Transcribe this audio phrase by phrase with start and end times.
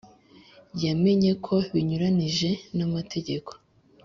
[0.83, 3.51] yamenye ko binyuranyije n amategeko